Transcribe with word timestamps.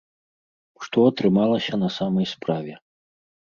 Што 0.85 0.99
атрымалася 1.09 1.81
на 1.83 1.89
самай 1.99 2.25
справе? 2.35 2.73